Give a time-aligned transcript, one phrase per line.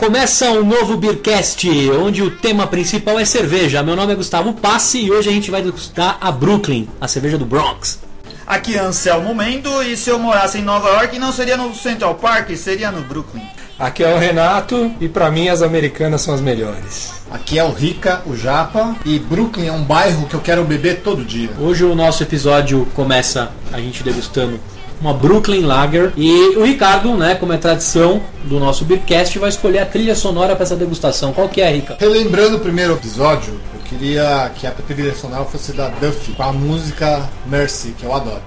[0.00, 3.82] Começa um novo Beercast, onde o tema principal é cerveja.
[3.82, 7.36] Meu nome é Gustavo Passi e hoje a gente vai degustar a Brooklyn, a cerveja
[7.36, 8.00] do Bronx.
[8.46, 12.14] Aqui é Anselmo Mendo e se eu morasse em Nova York não seria no Central
[12.14, 13.42] Park, seria no Brooklyn.
[13.78, 17.12] Aqui é o Renato e pra mim as americanas são as melhores.
[17.30, 21.02] Aqui é o Rica, o Japa, e Brooklyn é um bairro que eu quero beber
[21.02, 21.50] todo dia.
[21.60, 24.58] Hoje o nosso episódio começa a gente degustando
[25.00, 29.78] uma Brooklyn Lager e o Ricardo, né, como é tradição do nosso Beercast, vai escolher
[29.78, 31.32] a trilha sonora para essa degustação.
[31.32, 31.96] Qual que é, Rica?
[31.98, 36.52] Relembrando o primeiro episódio, eu queria que a trilha sonora fosse da Duffy, com a
[36.52, 38.42] música Mercy, que eu adoro.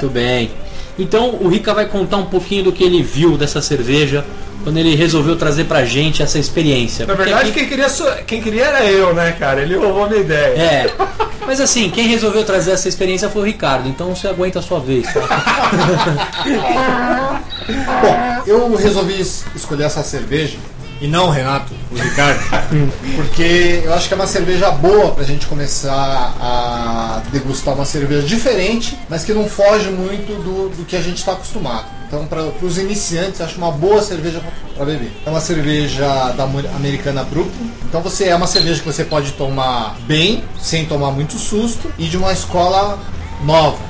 [0.00, 0.50] Muito bem.
[0.98, 4.24] Então o Rica vai contar um pouquinho do que ele viu dessa cerveja
[4.64, 7.06] quando ele resolveu trazer pra gente essa experiência.
[7.06, 7.88] Na Porque verdade, aqui- quem queria,
[8.26, 9.62] quem queria era eu, né, cara?
[9.62, 10.58] Ele roubou a minha ideia.
[10.60, 10.90] É.
[11.46, 14.80] Mas assim, quem resolveu trazer essa experiência foi o Ricardo, então você aguenta a sua
[14.80, 15.06] vez.
[18.02, 20.58] Bom, eu resolvi es- escolher essa cerveja,
[21.00, 22.40] e não o Renato, o Ricardo,
[23.16, 28.26] porque eu acho que é uma cerveja boa pra gente começar a degustar uma cerveja
[28.26, 31.98] diferente, mas que não foge muito do, do que a gente está acostumado.
[32.08, 34.42] Então, para os iniciantes, acho uma boa cerveja
[34.74, 35.12] para beber.
[35.26, 37.70] É uma cerveja da americana Brooklyn.
[37.86, 42.06] Então, você é uma cerveja que você pode tomar bem, sem tomar muito susto, e
[42.06, 42.98] de uma escola
[43.44, 43.87] nova.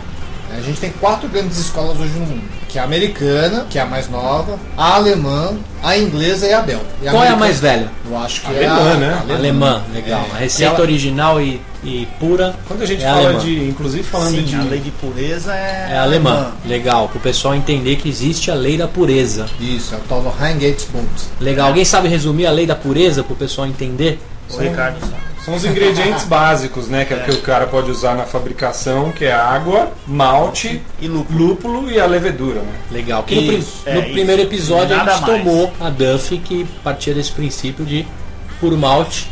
[0.57, 2.43] A gente tem quatro grandes escolas hoje no mundo.
[2.69, 6.61] Que é a americana, que é a mais nova, a alemã, a inglesa e a
[6.61, 6.85] belga.
[7.03, 7.89] E Qual é a americana- mais velha?
[8.11, 9.23] Eu acho que Alemã, é a né?
[9.35, 10.27] Alemã, legal.
[10.33, 10.37] É.
[10.37, 12.55] A receita ela- original e, e pura.
[12.67, 13.39] Quando a gente é fala alemã.
[13.41, 16.53] de, inclusive falando Sim, de a lei de pureza é, É alemã.
[16.65, 19.47] Legal, pro pessoal entender que existe a lei da pureza.
[19.61, 21.09] Isso, é o tal do Rheingeitsbund.
[21.41, 21.69] Legal.
[21.69, 24.19] Alguém sabe resumir a lei da pureza pro pessoal entender?
[24.51, 25.28] O Ricardo sabe.
[25.49, 27.05] São os ingredientes básicos, né?
[27.05, 31.09] Que é o que o cara pode usar na fabricação, que é água, malte, E
[31.09, 31.39] lúpulo.
[31.49, 32.73] lúpulo e a levedura, né?
[32.91, 33.23] Legal.
[33.23, 34.13] Que no, prim- Isso, é no isso.
[34.13, 35.25] primeiro episódio a gente mais.
[35.25, 38.07] tomou a Duff, que partia desse princípio de
[38.61, 39.29] puro malte.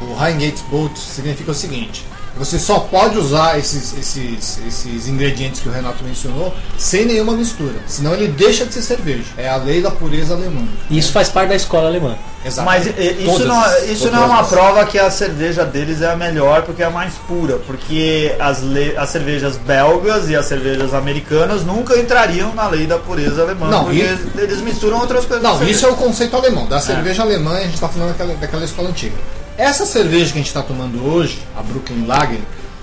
[0.00, 2.04] O Rheingeitsbund significa o seguinte:
[2.40, 7.74] você só pode usar esses, esses, esses ingredientes que o Renato mencionou sem nenhuma mistura.
[7.86, 9.26] Senão ele deixa de ser cerveja.
[9.36, 10.66] É a lei da pureza alemã.
[10.88, 12.16] E isso faz parte da escola alemã.
[12.42, 12.64] Exato.
[12.64, 16.16] Mas isso, Todas, não, isso não é uma prova que a cerveja deles é a
[16.16, 17.56] melhor porque é a mais pura.
[17.58, 22.96] Porque as, le- as cervejas belgas e as cervejas americanas nunca entrariam na lei da
[22.96, 23.68] pureza alemã.
[23.68, 25.42] Não, porque e- eles misturam outras coisas.
[25.42, 26.64] Não, na isso é o conceito alemão.
[26.66, 29.16] Da cerveja alemã, a gente está falando daquela, daquela escola antiga.
[29.60, 32.40] Essa cerveja que a gente está tomando hoje, a Brooklyn Lager,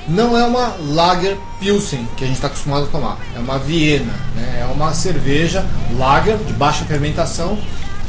[0.08, 3.18] não é uma Lager Pilsen que a gente está acostumado a tomar.
[3.36, 4.14] É uma Viena.
[4.36, 4.60] Né?
[4.62, 5.66] É uma cerveja
[5.98, 7.58] Lager de baixa fermentação,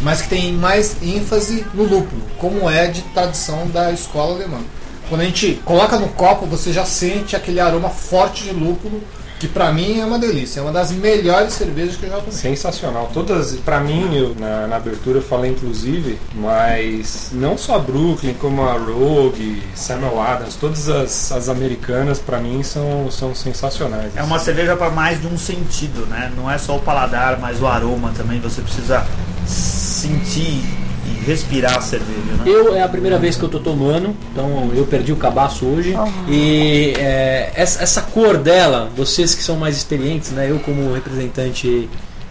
[0.03, 4.61] mas que tem mais ênfase no lúpulo, como é de tradição da escola alemã.
[5.09, 9.03] Quando a gente coloca no copo, você já sente aquele aroma forte de lúpulo,
[9.39, 10.61] que pra mim é uma delícia.
[10.61, 12.33] É uma das melhores cervejas que eu já tomei.
[12.33, 13.11] Sensacional.
[13.13, 18.35] Todas, pra mim, eu, na, na abertura eu falei inclusive, mas não só a Brooklyn,
[18.35, 24.17] como a Rogue, Samuel Adams, todas as, as americanas pra mim são, são sensacionais.
[24.17, 26.33] É uma cerveja para mais de um sentido, né?
[26.37, 28.41] Não é só o paladar, mas o aroma também.
[28.41, 29.07] Você precisa
[29.47, 32.45] sentir e respirar a cerveja, né?
[32.47, 35.95] Eu é a primeira vez que eu tô tomando, então eu perdi o cabaço hoje.
[36.29, 40.51] E é, essa, essa cor dela, vocês que são mais experientes, né?
[40.51, 41.89] Eu como representante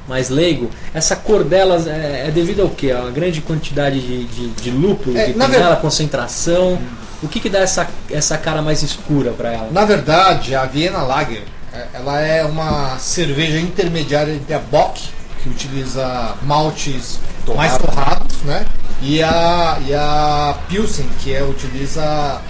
[0.07, 2.91] mais leigo, essa cor delas é, é devido ao que?
[2.91, 6.79] A grande quantidade de, de, de lúpulo É, que na tem nela, concentração.
[7.21, 9.69] O que, que dá essa, essa cara mais escura para ela?
[9.71, 11.41] Na verdade, a Vienna Lager,
[11.73, 15.01] é, ela é uma cerveja intermediária entre a Bock,
[15.41, 17.19] que utiliza maltes
[17.55, 18.65] mais torrados, né?
[19.01, 22.41] E a, e a Pilsen, que é, utiliza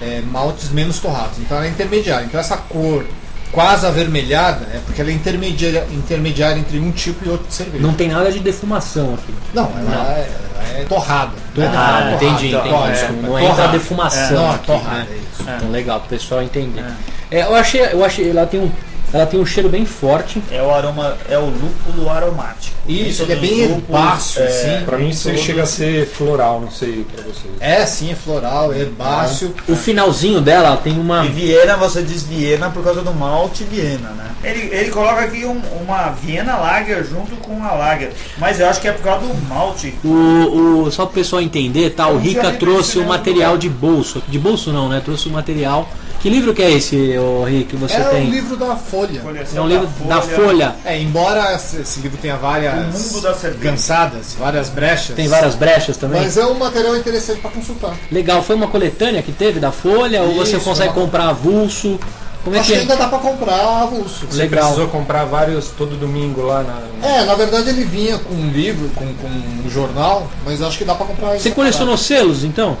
[0.00, 1.38] é, maltes menos torrados.
[1.38, 2.24] Então ela é intermediária.
[2.24, 3.04] Então essa cor
[3.52, 7.82] quase avermelhada é porque ela é intermediária, intermediária entre um tipo e outro de cerveja.
[7.86, 9.32] Não tem nada de defumação aqui.
[9.54, 10.30] Não, ela, É,
[10.70, 11.32] ela é torrada.
[11.54, 12.68] Não é Ah, torrada, entendi, torrada, entendi.
[12.70, 13.72] torrada, Desculpa, é, não entra torrada.
[13.78, 14.36] defumação.
[14.36, 15.06] Não, é aqui, torrada, né?
[15.46, 15.56] é.
[15.56, 16.84] Então legal, pro pessoal entender.
[17.30, 18.70] É, eu achei, eu achei, ela tem um,
[19.12, 20.42] ela tem um cheiro bem forte.
[20.50, 22.74] É o aroma, é o lúpulo aromático.
[22.88, 24.84] Isso, ele é bem herbáceo, é, assim.
[24.84, 27.52] Pra mim isso chega a ser floral, não sei pra vocês.
[27.60, 29.54] É, sim, é floral, é herbáceo.
[29.68, 31.24] O finalzinho dela tem uma.
[31.24, 34.30] E Viena, você diz Viena por causa do malte Viena, né?
[34.42, 38.10] Ele, ele coloca aqui um- uma Viena Lager junto com a Lager.
[38.38, 39.94] Mas eu acho que é por causa do malte.
[40.04, 42.08] O, o, só para o pessoal entender, tá?
[42.08, 44.20] O Rica trouxe o em material de bolso.
[44.28, 45.00] De bolso não, né?
[45.04, 45.88] Trouxe o material.
[46.22, 48.28] Que livro que é esse, o Rick, que você É tem?
[48.28, 49.20] um livro da Folha.
[49.56, 50.76] É um livro da Folha.
[50.84, 55.16] É, embora esse livro tenha várias da gansadas, várias brechas.
[55.16, 56.22] Tem várias brechas também?
[56.22, 57.96] Mas é um material interessante para consultar.
[58.10, 61.98] Legal, foi uma coletânea que teve da Folha ou você Isso, consegue uma- comprar avulso?
[62.44, 62.82] Como é Acho que que é?
[62.82, 64.26] ainda dá para comprar avulso.
[64.30, 64.62] Você Legal.
[64.64, 67.08] precisou comprar vários todo domingo lá na.
[67.08, 70.84] É, na verdade ele vinha com um livro, com, com um jornal, mas acho que
[70.84, 72.76] dá para comprar Você colecionou selos então?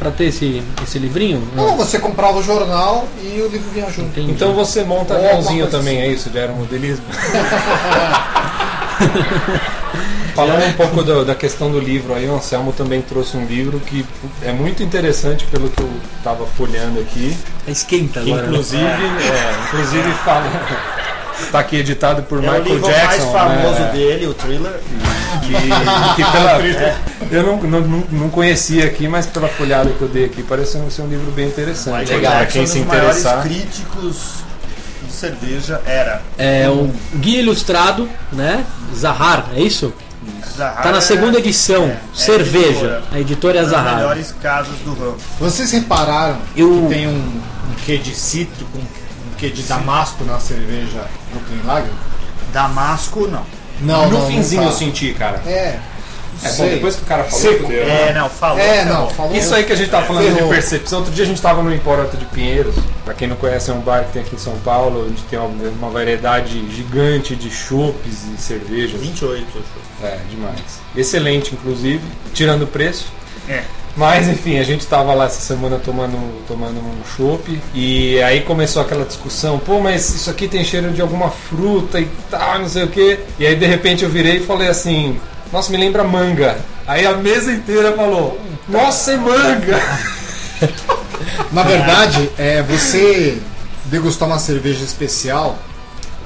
[0.00, 1.46] Pra ter esse, esse livrinho?
[1.54, 4.08] Não, você comprava o jornal e o livro vinha junto.
[4.08, 4.32] Entendi.
[4.32, 6.08] Então você monta Ou aviãozinho também, assim.
[6.08, 6.30] é isso?
[6.30, 7.04] De aeromodelismo?
[10.34, 13.78] Falando um pouco do- da questão do livro aí, o Anselmo também trouxe um livro
[13.80, 14.06] que
[14.42, 17.36] é muito interessante pelo que eu estava folheando aqui.
[17.68, 18.42] esquenta Que agora.
[18.46, 18.48] né?
[18.48, 20.46] inclusive, é, inclusive fala.
[21.42, 23.32] Está aqui editado por É o Michael livro Jackson.
[23.32, 23.90] mais famoso né?
[23.92, 24.80] dele, o thriller.
[25.40, 26.60] que, que pela,
[27.30, 30.90] eu não, não, não- conhecia aqui, mas pela folhada que eu dei aqui, parece um-
[30.90, 32.02] ser um livro bem interessante.
[32.12, 33.42] Michael Para Jackson, quem se interessar.
[33.42, 34.16] críticos
[35.06, 36.22] de cerveja era.
[36.38, 38.64] É o Guia Ilustrado, né?
[38.94, 39.92] Zahar, é isso?
[40.56, 42.68] Zahar Tá na é- segunda edição, é, é Cerveja.
[42.68, 43.02] editora.
[43.12, 43.96] A editora é Uma das Zahar.
[43.96, 45.16] melhores casas do ramo.
[45.40, 48.99] Vocês repararam Eu- que tem um, um quê de cítrico, um
[49.40, 51.92] quê de damasco na cerveja Brooklyn Lager?
[52.52, 53.44] Damasco, não.
[53.80, 55.40] Não, no não, finzinho não eu senti, cara.
[55.46, 55.78] É.
[56.42, 57.64] É, bom, depois que o cara falou, Seco.
[57.64, 58.12] fudeu, É, né?
[58.18, 58.58] não, falou.
[58.58, 59.34] É, não, falou.
[59.36, 60.48] Isso aí que a gente tava falando Ferrou.
[60.48, 60.98] de percepção.
[61.00, 62.74] Outro dia a gente tava no Empório de Pinheiros.
[63.04, 65.38] Pra quem não conhece, é um bar que tem aqui em São Paulo, onde tem
[65.38, 68.98] uma, uma variedade gigante de chopes e cervejas.
[69.00, 69.46] 28.
[70.02, 70.60] É, demais.
[70.96, 72.02] Excelente, inclusive,
[72.32, 73.08] tirando o preço.
[73.46, 73.62] É.
[73.96, 76.16] Mas enfim, a gente tava lá essa semana tomando,
[76.46, 81.00] tomando um chopp e aí começou aquela discussão, pô, mas isso aqui tem cheiro de
[81.00, 83.18] alguma fruta e tal, não sei o que.
[83.38, 85.20] E aí de repente eu virei e falei assim,
[85.52, 86.56] nossa, me lembra manga.
[86.86, 89.80] Aí a mesa inteira falou, nossa, é manga!
[91.52, 93.40] Na verdade, é, você
[93.86, 95.58] degustar uma cerveja especial,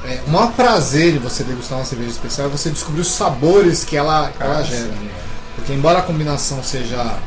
[0.04, 3.84] é, o maior prazer de você degustar uma cerveja especial é você descobrir os sabores
[3.84, 4.92] que ela, que ela gera.
[5.56, 7.18] Porque embora a combinação seja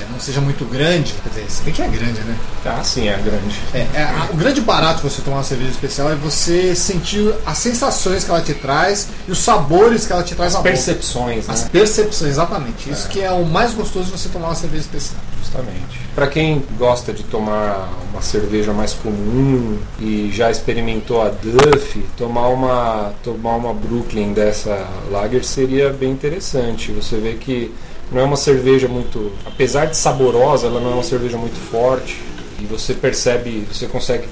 [0.00, 2.36] é, não seja muito grande, quer dizer, se bem que é grande, né?
[2.64, 3.56] Ah, sim, é grande.
[3.74, 7.32] É, é, a- o grande barato de você tomar uma cerveja especial é você sentir
[7.46, 10.58] as sensações que ela te traz e os sabores que ela te traz As na
[10.60, 10.70] boca.
[10.70, 11.54] percepções, né?
[11.54, 12.90] As percepções, exatamente.
[12.90, 15.20] Isso que é o mais gostoso de você tomar uma cerveja especial.
[15.42, 16.00] Justamente.
[16.14, 22.48] Para quem gosta de tomar uma cerveja mais comum e já experimentou a Duff, tomar
[22.48, 26.92] uma tomar uma Brooklyn dessa Lager seria bem interessante.
[26.92, 27.72] Você vê que
[28.10, 32.22] não é uma cerveja muito, apesar de saborosa, ela não é uma cerveja muito forte.
[32.60, 34.26] E você percebe, você consegue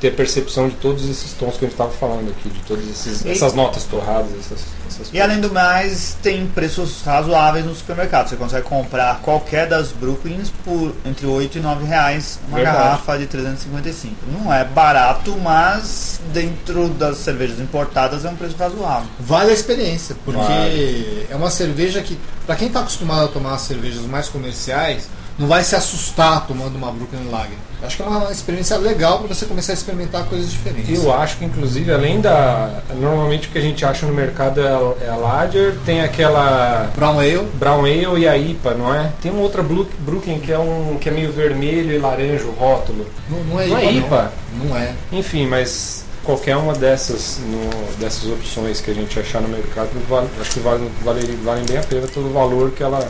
[0.00, 3.54] ter percepção de todos esses tons que a gente estava falando aqui, de todas essas
[3.54, 8.28] notas torradas, essas, essas E além do mais, tem preços razoáveis no supermercado.
[8.28, 12.76] Você consegue comprar qualquer das Brooklyns por entre 8 e 9 reais uma Verdade.
[12.76, 14.14] garrafa de 355.
[14.32, 19.08] Não é barato, mas dentro das cervejas importadas é um preço razoável.
[19.20, 21.26] Vale a experiência, porque Vale.
[21.30, 25.08] é uma cerveja que, pra quem tá acostumado a tomar cervejas mais comerciais,
[25.38, 27.56] não vai se assustar tomando uma Brooklyn Lager.
[27.82, 31.02] Acho que é uma experiência legal para você começar a experimentar coisas diferentes.
[31.04, 32.80] Eu acho que, inclusive, além da.
[32.98, 37.18] Normalmente o que a gente acha no mercado é a, é Lager, tem aquela Brown
[37.20, 39.10] Ale, Brown Ale e a IPA, não é?
[39.20, 43.06] Tem uma outra Brooklyn que é, um, que é meio vermelho e laranja o rótulo.
[43.28, 44.06] não, não é Não é IPA.
[44.06, 44.32] IPA?
[44.58, 44.92] Não, não é.
[45.12, 50.28] Enfim, mas qualquer uma dessas, no- dessas opções que a gente achar no mercado, vale-
[50.40, 53.06] acho que vale, vale, valem bem a pena pelo valor que ela.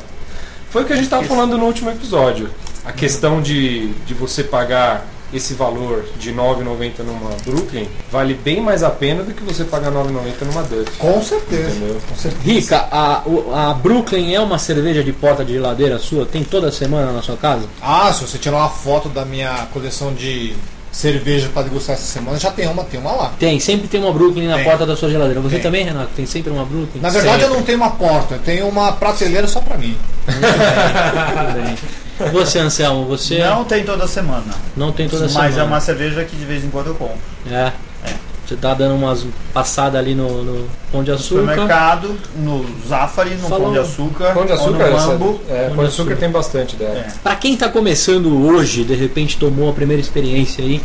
[0.75, 2.51] Foi o que a gente estava falando no último episódio.
[2.85, 8.61] A questão de, de você pagar esse valor de R$ 9,90 numa Brooklyn vale bem
[8.61, 10.91] mais a pena do que você pagar R$ 9,90 numa Duff.
[10.99, 11.71] Com certeza.
[11.71, 12.01] Entendeu?
[12.09, 12.43] Com certeza.
[12.43, 13.23] Rica, a,
[13.71, 16.27] a Brooklyn é uma cerveja de porta de geladeira sua?
[16.27, 17.69] Tem toda semana na sua casa?
[17.81, 20.57] Ah, se você tirar uma foto da minha coleção de
[20.95, 23.33] cerveja para degustar essa semana, já tem uma, tem uma lá.
[23.39, 24.65] Tem, sempre tem uma Brooklyn na Tem.
[24.65, 25.41] porta da sua geladeira.
[25.41, 25.63] Você Tem.
[25.63, 26.11] também, Renato?
[26.15, 27.01] Tem sempre uma Brooklyn?
[27.03, 27.53] Na verdade, Sempre.
[27.53, 29.97] eu não tenho uma porta, eu tenho uma prateleira só para mim.
[31.55, 32.31] Bem.
[32.31, 34.45] Você, Anselmo, você Não tem toda semana,
[34.77, 35.61] não tem toda mas semana.
[35.61, 37.19] é uma cerveja que de vez em quando eu compro.
[37.51, 37.73] É.
[38.47, 41.41] Você tá dando umas passadas ali no, no Pão de No Açúcar.
[41.41, 43.65] supermercado, no Zafari, no Falou.
[43.65, 45.41] Pão de Açúcar, Pão de ou açúcar, no Mambo.
[45.49, 46.95] é, pão de açúcar tem bastante dela.
[46.99, 47.07] É.
[47.23, 50.83] Pra quem tá começando hoje, de repente tomou a primeira experiência aí,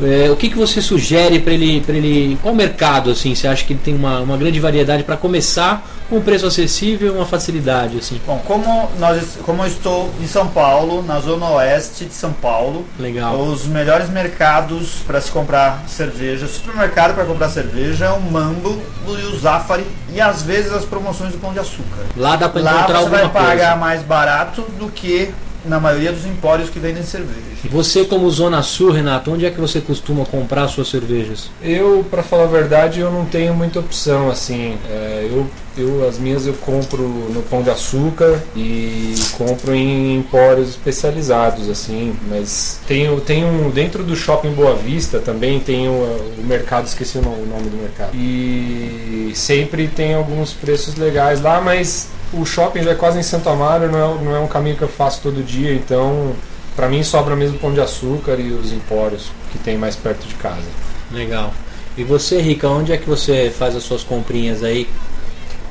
[0.00, 2.38] é, o que, que você sugere para ele, para ele.
[2.42, 3.34] Qual mercado assim?
[3.34, 7.08] Você acha que ele tem uma, uma grande variedade para começar com um preço acessível
[7.12, 8.20] e uma facilidade assim?
[8.26, 12.86] Bom, como, nós, como eu estou em São Paulo, na zona oeste de São Paulo,
[12.98, 13.38] Legal.
[13.40, 19.26] os melhores mercados para se comprar cerveja, supermercado para comprar cerveja é o Mambo e
[19.26, 22.02] o Zafari e às vezes as promoções do Pão de Açúcar.
[22.16, 23.76] Lá dá para Lá encontrar você vai pagar coisa.
[23.76, 25.32] mais barato do que
[25.64, 27.40] na maioria dos empórios que vendem cerveja.
[27.70, 31.50] Você, como Zona Sul, Renato, onde é que você costuma comprar suas cervejas?
[31.62, 34.76] Eu, pra falar a verdade, eu não tenho muita opção, assim.
[34.90, 40.70] É, eu, eu, as minhas eu compro no Pão de Açúcar e compro em empórios
[40.70, 42.14] especializados, assim.
[42.28, 47.22] Mas tenho, tenho dentro do Shopping Boa Vista também tem o, o mercado, esqueci o
[47.22, 48.14] nome, o nome do mercado.
[48.14, 53.48] E sempre tem alguns preços legais lá, mas o shopping já é quase em Santo
[53.48, 56.32] Amaro, não é, não é um caminho que eu faço todo dia, então
[56.74, 60.34] pra mim sobra mesmo Pão de Açúcar e os empórios que tem mais perto de
[60.34, 60.66] casa.
[61.10, 61.52] Legal.
[61.96, 64.88] E você, Rica, onde é que você faz as suas comprinhas aí?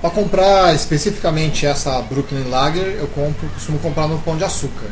[0.01, 4.87] Para comprar especificamente essa Brooklyn Lager, eu compro, costumo comprar no Pão de Açúcar.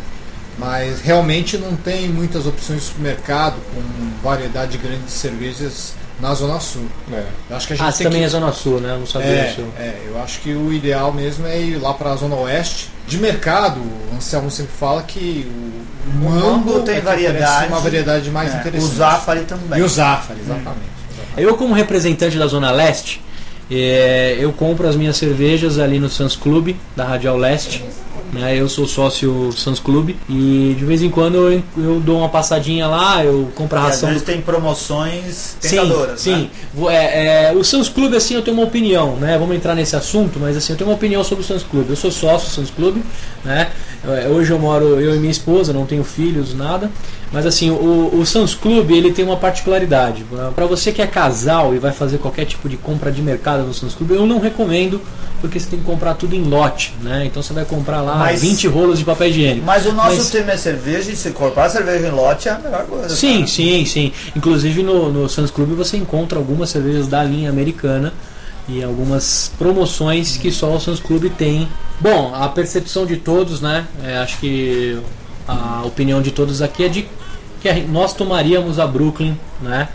[0.58, 3.82] Mas realmente não tem muitas opções de supermercado com
[4.28, 6.86] variedade grande de cervejas na Zona Sul.
[7.12, 7.24] É.
[7.50, 8.26] Eu acho que a gente Ah, você tem também que...
[8.26, 8.94] é Zona Sul, né?
[8.94, 9.66] Eu não sabia É, disso.
[9.78, 12.90] é, eu acho que o ideal mesmo é ir lá para a Zona Oeste.
[13.08, 17.68] De mercado, o Anselmo sempre fala que o, o Mambo Mambo tem é variedade.
[17.68, 18.92] uma variedade mais É, interessante.
[18.92, 19.80] O Zafari também.
[19.80, 20.90] E o Zafari, exatamente.
[21.38, 23.22] Eu, como representante da Zona Leste,
[23.72, 27.84] eh, eu compro as minhas cervejas ali no Sans Club, da Radial Leste.
[28.32, 28.56] Né?
[28.60, 32.86] Eu sou sócio Sans Club e de vez em quando eu, eu dou uma passadinha
[32.88, 34.10] lá, eu compro a E às ração.
[34.10, 36.22] vezes tem promoções Sim, tentadoras.
[36.22, 36.32] sim.
[36.36, 36.50] né?
[36.74, 39.38] Vo- É, é, o Sans Club, assim, eu tenho uma opinião, né?
[39.38, 41.90] Vamos entrar nesse assunto, mas assim, eu tenho uma opinião sobre o Sans Club.
[41.90, 42.98] Eu sou sócio do Sans Club,
[43.44, 43.70] né?
[44.08, 46.90] É, Hoje eu moro, eu e minha esposa, não tenho filhos, nada.
[47.32, 50.26] Mas assim, o, o Sans Club, ele tem uma particularidade.
[50.56, 53.74] Para você que é casal e vai fazer qualquer tipo de compra de mercado no
[53.74, 55.00] Sans Club, eu não recomendo,
[55.42, 57.26] porque você tem que comprar tudo em lote, né?
[57.26, 59.66] Então você vai comprar lá Mas- 20 rolos de papel higiênico.
[59.66, 62.58] Mas o nosso Mas- tema é cerveja e se comprar cerveja em lote é a
[62.60, 63.16] melhor coisa.
[63.16, 63.48] Sim, cara.
[63.48, 64.12] sim, sim.
[64.36, 68.12] Inclusive no, no Suns Club você encontra algumas cervejas da linha americana
[68.70, 71.68] e algumas promoções que só o Suns Club tem.
[72.00, 73.88] Bom, a percepção de todos, né?
[74.04, 75.00] é, acho que
[75.48, 77.08] a opinião de todos aqui é de
[77.60, 79.90] que nós tomaríamos a Brooklyn, né?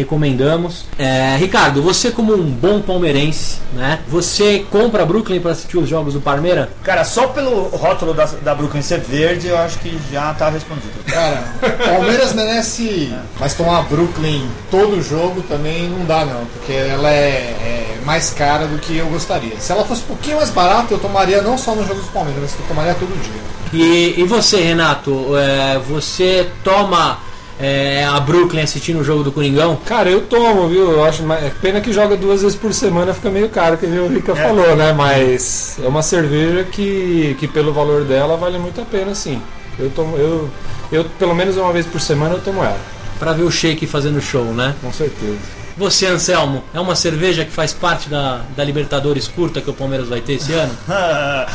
[0.00, 0.86] Recomendamos.
[0.98, 4.00] É, Ricardo, você como um bom palmeirense, né?
[4.08, 6.70] Você compra Brooklyn para assistir os jogos do Parmeira?
[6.82, 10.90] Cara, só pelo rótulo da, da Brooklyn ser verde, eu acho que já tá respondido.
[11.06, 11.44] Cara,
[11.84, 17.98] Palmeiras merece, mas tomar Brooklyn todo jogo também não dá não, porque ela é, é
[18.04, 19.60] mais cara do que eu gostaria.
[19.60, 22.42] Se ela fosse um pouquinho mais barata, eu tomaria não só nos jogos do Palmeiras,
[22.42, 23.60] mas eu tomaria todo dia.
[23.72, 27.18] E, e você, Renato, é, você toma
[27.60, 29.76] é, a Brooklyn assistindo o jogo do Coringão?
[29.84, 30.90] Cara, eu tomo, viu?
[30.90, 33.86] Eu acho, mas é pena que joga duas vezes por semana fica meio caro, que
[33.86, 34.92] o Rica falou, né?
[34.92, 39.40] Mas é uma cerveja que, que pelo valor dela vale muito a pena, sim.
[39.78, 40.48] Eu tomo, eu,
[40.90, 42.78] eu pelo menos uma vez por semana eu tomo ela,
[43.18, 44.74] Pra ver o Shake fazendo show, né?
[44.80, 45.38] com certeza.
[45.76, 50.08] Você, Anselmo, é uma cerveja que faz parte da, da Libertadores curta que o Palmeiras
[50.08, 50.72] vai ter esse ano?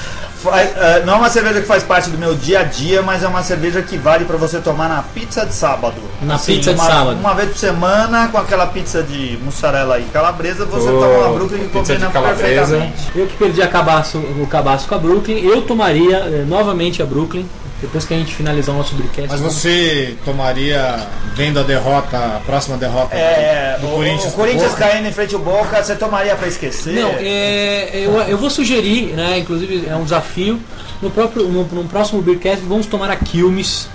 [0.50, 3.24] Faz- eh, não é uma cerveja que faz parte do meu dia a dia, mas
[3.24, 5.96] é uma cerveja que vale pra você tomar na pizza de sábado.
[6.22, 7.20] Na pizza de uma, sábado.
[7.20, 11.34] Uma vez por semana, com aquela pizza de mussarela e calabresa, você Oh, toma uma
[11.38, 13.12] Brooklyn que pizza de combina perfeitamente.
[13.16, 17.06] Eu que perdi a cabaço, o cabaço com a Brooklyn, eu tomaria é, novamente a
[17.06, 17.46] Brooklyn,
[17.86, 19.30] depois que a gente finalizar o nosso broadcast.
[19.30, 24.74] Mas você tomaria, vendo a derrota, a próxima derrota É, do o, Corinthians, o Corinthians
[24.74, 26.94] caindo em frente ao Boca, você tomaria pra esquecer?
[26.94, 30.60] Não, é, eu, eu vou sugerir, né, inclusive é um desafio,
[31.02, 33.88] no, próprio, no, no próximo Beercast vamos tomar a Quilmes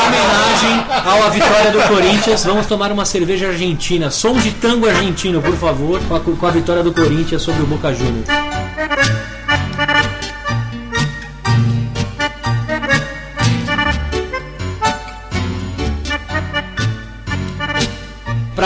[0.06, 5.56] homenagem à vitória do Corinthians, vamos tomar uma cerveja argentina, som de tango argentino, por
[5.56, 8.26] favor, com a, com a vitória do Corinthians sobre o Boca Juniors.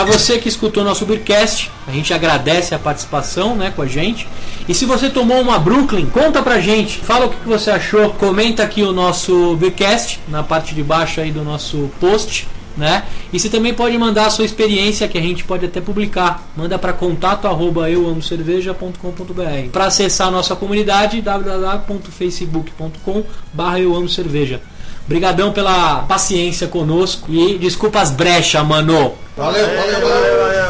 [0.01, 4.27] Para você que escutou nosso Beercast, a gente agradece a participação né, com a gente.
[4.67, 8.63] E se você tomou uma Brooklyn, conta pra gente, fala o que você achou, comenta
[8.63, 12.47] aqui o nosso Beercast, na parte de baixo aí do nosso post.
[12.75, 13.03] Né?
[13.31, 16.49] E você também pode mandar a sua experiência que a gente pode até publicar.
[16.57, 19.69] Manda para contato arroba euamocerveja.com.br.
[19.71, 24.61] Para acessar a nossa comunidade www.facebook.com barra eu amo cerveja.
[25.05, 29.13] Obrigadão pela paciência conosco e desculpa as brechas, mano.
[29.35, 30.60] Valeu, valeu, valeu.